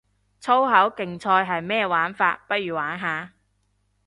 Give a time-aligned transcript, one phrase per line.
[0.39, 3.33] 粗口競賽係咩玩法，不如玩下